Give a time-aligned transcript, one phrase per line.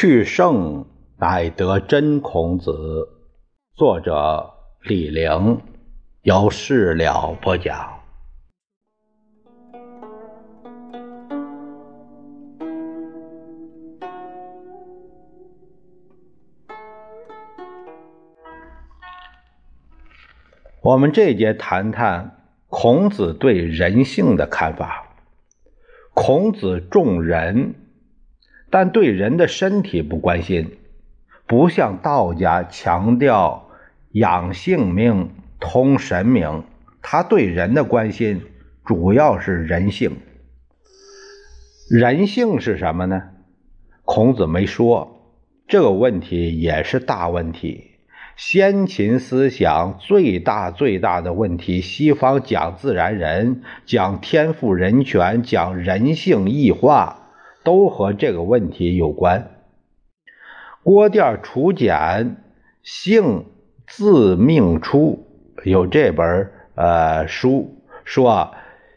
[0.00, 0.86] 去圣
[1.18, 3.06] 乃得真孔子，
[3.74, 4.50] 作者
[4.84, 5.60] 李陵，
[6.22, 8.00] 由事了播讲。
[20.80, 22.38] 我们这节谈谈
[22.68, 25.08] 孔子对人性的看法。
[26.14, 27.74] 孔子重仁。
[28.70, 30.78] 但对人的身体不关心，
[31.46, 33.68] 不像道家强调
[34.12, 36.62] 养性命、通神明。
[37.02, 38.42] 他对人的关心
[38.84, 40.18] 主要是人性。
[41.90, 43.22] 人性是什么呢？
[44.04, 45.34] 孔子没说，
[45.66, 47.90] 这个问题也是大问题。
[48.36, 57.19] 先秦思想最大最大的问题，西方讲自然人，讲天赋人权，讲人性异化。
[57.62, 59.50] 都和这个问题有关。
[60.82, 62.36] 郭店楚简
[62.82, 63.44] 姓
[63.86, 65.26] 自命出，
[65.64, 68.54] 有这本呃书说，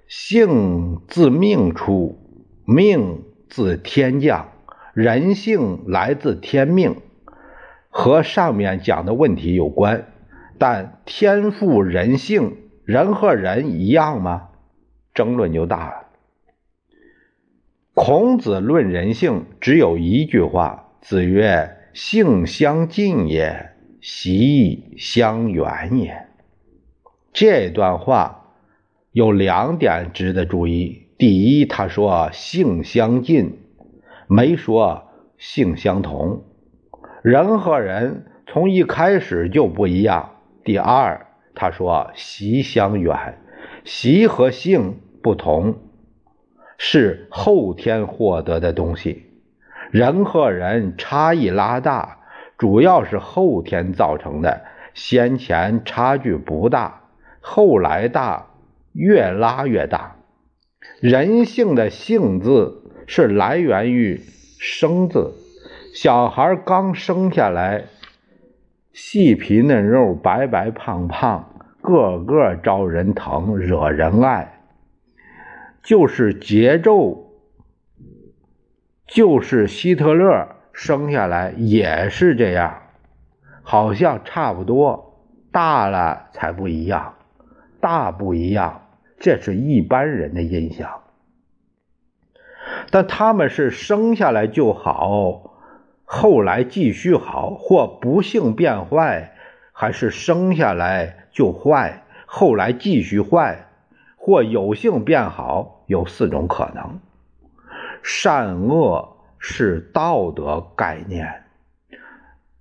[0.07, 2.17] 姓自命出，
[2.65, 4.49] 命自天降，
[4.93, 6.95] 人性来自天命，
[7.89, 10.05] 和上面讲的问题有关。
[10.57, 14.49] 但天赋人性，人和人一样吗？
[15.13, 16.07] 争论就大了。
[17.95, 23.69] 孔子论人性，只有一句话：“子曰，性相近也，
[24.01, 26.25] 习相远也。”
[27.31, 28.55] 这段话
[29.11, 31.03] 有两点值得注意。
[31.19, 33.59] 第一，他说性相近，
[34.27, 35.03] 没说
[35.37, 36.45] 性相同。
[37.21, 40.31] 人和人从一开始就不一样。
[40.63, 43.37] 第二，他说习相远，
[43.83, 45.75] 习和性不同。
[46.85, 49.23] 是后天获得的东西，
[49.89, 52.17] 人和人差异拉大，
[52.57, 54.63] 主要是后天造成的。
[54.93, 57.03] 先前差距不大，
[57.39, 58.47] 后来大，
[58.91, 60.17] 越拉越大。
[60.99, 64.19] 人性的“性”字是来源于
[64.59, 65.35] “生”字，
[65.95, 67.85] 小孩刚生下来，
[68.91, 71.49] 细皮嫩肉，白白胖胖，
[71.81, 74.59] 个个招人疼，惹人爱。
[75.83, 77.33] 就是节奏，
[79.05, 82.83] 就是希特勒生下来也是这样，
[83.63, 85.21] 好像差不多，
[85.51, 87.15] 大了才不一样，
[87.81, 88.87] 大不一样，
[89.19, 91.01] 这是一般人的印象。
[92.89, 95.53] 但他们是生下来就好，
[96.05, 99.33] 后来继续好，或不幸变坏，
[99.73, 103.67] 还是生下来就坏，后来继续坏。
[104.25, 107.01] 或有幸变好，有四种可能。
[108.01, 111.43] 善恶是道德概念，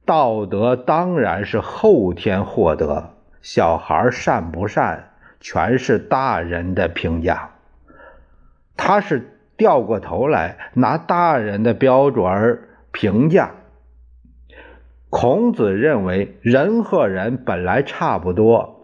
[0.04, 3.10] 道德当然是后天获得。
[3.42, 7.50] 小孩善不善，全是大人的评价。
[8.76, 12.58] 他是掉过头来拿大人的标准
[12.90, 13.52] 评价。
[15.10, 18.81] 孔子认为，人和人本来差不多。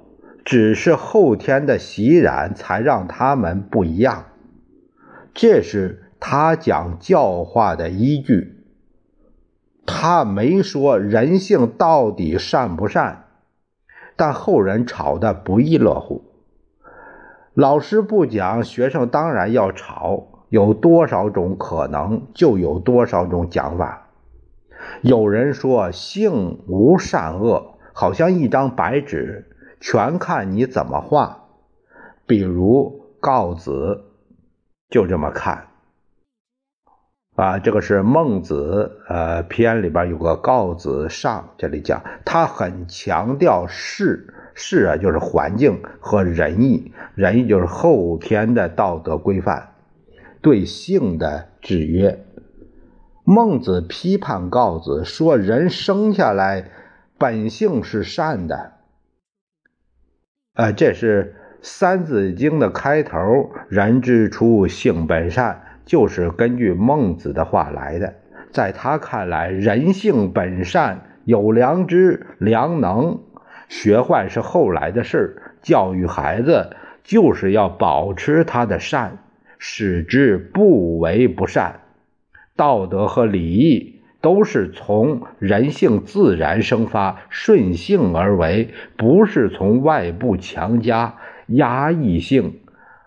[0.49, 4.29] 只是后天的习染才让他们不一样，
[5.35, 8.65] 这是他讲教化的依据。
[9.85, 13.27] 他没说人性到底善不善，
[14.17, 16.25] 但后人吵得不亦乐乎。
[17.53, 20.47] 老师不讲，学生当然要吵。
[20.49, 24.09] 有多少种可能，就有多少种讲法。
[25.03, 29.45] 有人说性无善恶，好像一张白纸。
[29.81, 31.44] 全看你怎么画，
[32.27, 34.05] 比如告子，
[34.91, 35.69] 就这么看
[37.37, 37.59] 啊。
[37.59, 49.75] 这个是孟子呃篇里边有个告子上，这里讲他很强调事事啊，就是环境和仁义，仁义就是后天的道德规范，
[50.43, 52.25] 对性的制约。
[53.25, 56.70] 孟子批判告子说，人生下来
[57.19, 58.78] 本性是善的。
[60.58, 68.14] 呃，这是《三字经》的开头，“人之初，性本善”，就是根据孟子的话来的。
[68.50, 73.20] 在他看来，人性本善，有良知、良能，
[73.69, 75.40] 学坏是后来的事。
[75.62, 76.70] 教育孩子，
[77.05, 79.19] 就是要保持他的善，
[79.58, 81.82] 使之不为不善。
[82.56, 83.98] 道德和礼义。
[84.20, 91.17] 都是从人性自然生发，顺性而为，不是从外部强加、
[91.47, 92.61] 压抑性、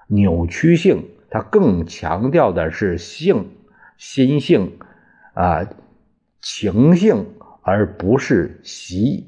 [0.07, 1.05] 扭曲性。
[1.29, 3.51] 它更强调的是性、
[3.97, 4.73] 心性，
[5.33, 5.65] 啊，
[6.41, 7.27] 情性，
[7.61, 9.27] 而不是习。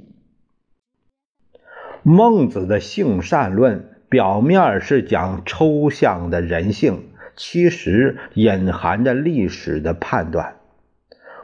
[2.02, 7.06] 孟子的性善论表面是讲抽象的人性，
[7.38, 10.56] 其实隐含着历史的判断。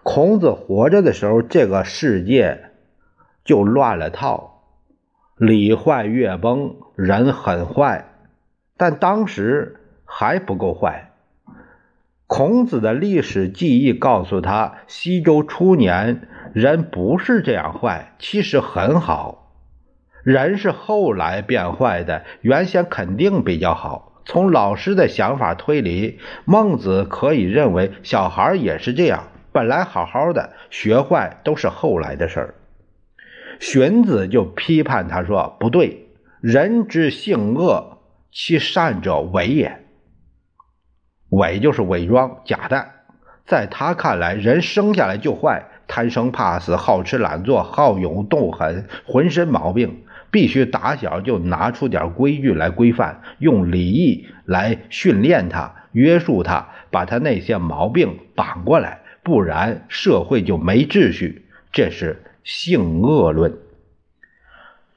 [0.04, 2.72] 孔子活着的时候，这个世界
[3.44, 4.64] 就乱了套，
[5.38, 8.06] 礼坏乐崩，人很坏，
[8.78, 11.12] 但当时还不够坏。
[12.28, 19.52] 孔子的历史记忆告诉他，西周初年人不是这样坏，其实很好。
[20.24, 24.22] 人是后来变坏的，原先肯定比较好。
[24.26, 32.56] 从老师的想法推理，孟子可以认为小孩也是这样，本来好好的，学坏都是后来的事儿。
[33.60, 36.08] 荀子就批判他说：“不对，
[36.40, 37.98] 人之性恶，
[38.32, 39.86] 其善者伪也。”
[41.30, 42.88] 伪就是伪装、假的，
[43.46, 61.46] 在他看来，人生下来就坏，贪生怕死，好吃懒做，好勇斗狠，浑身毛病，必须打小就拿出点规矩来规范，用礼义来训练他、约束他，把他那些毛病绑过来，不然社会就没秩序。
[61.72, 63.58] 这是性恶论。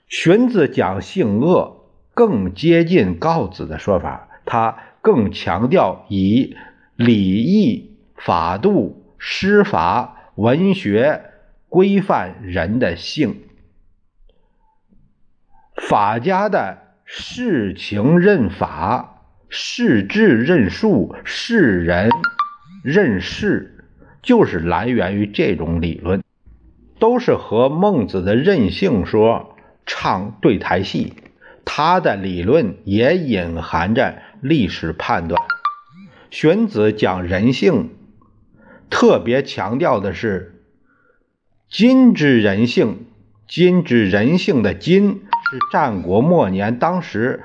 [0.08, 4.78] 荀子讲性恶，更接近告子的说法，他。
[5.04, 6.56] 更强调以
[6.94, 11.24] 礼义、法度、诗法、文学
[11.68, 13.42] 规范人的性。
[15.74, 22.08] 法家的事情认法，事智认术，事人
[22.84, 23.71] 认事，
[24.22, 26.22] 就是来源于这种理论，
[26.98, 31.14] 都是和孟子的任性说唱对台戏。
[31.64, 34.22] 他的理论也隐含着。
[34.42, 35.40] 历史判断，
[36.28, 37.90] 荀子讲人性，
[38.90, 40.64] 特别强调的是
[41.70, 43.06] “今之人性”。
[43.46, 47.44] 今之人性的“今”是战国末年，当时，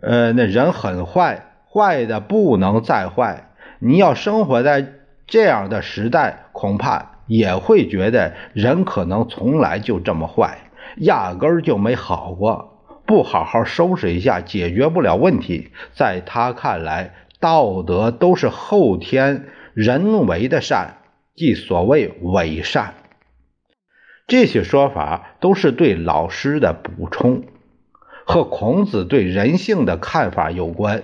[0.00, 3.52] 呃，那人很坏，坏的不能再坏。
[3.78, 4.94] 你要生活在
[5.26, 12.68] 这样的时代，恐怕也会觉得人可能从来就这么坏，压根儿就没好过。
[13.04, 15.70] 不好好收拾一下，解决不了问题。
[15.92, 20.98] 在他看来，道德都是后天人为的善，
[21.34, 22.94] 即所谓伪善。
[24.28, 27.42] 这些说法都是对老师的补充，
[28.24, 31.02] 和孔子对人性的看法有关，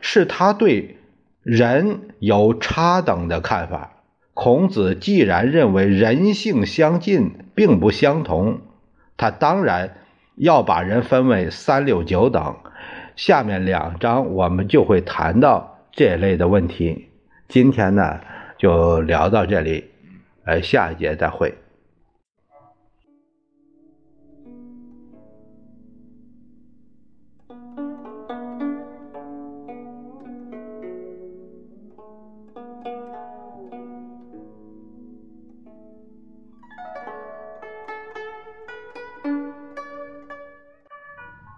[0.00, 0.98] 是他对
[1.46, 3.92] 人有差等的看法。
[4.34, 8.58] 孔子既然认为人性相近，并不相同，
[9.16, 9.96] 他当然。
[10.38, 12.56] 要把人分为三六九等，
[13.16, 17.08] 下面两章我们就会谈到这类的问题。
[17.48, 18.20] 今天呢，
[18.58, 19.84] 就聊到这里，
[20.44, 21.54] 呃，下一节再会。